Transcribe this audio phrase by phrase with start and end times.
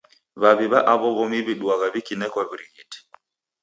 [0.41, 2.97] W'aw'i w'a aw'o w'omi w'iduagha w'ikinekwa w'urighiti.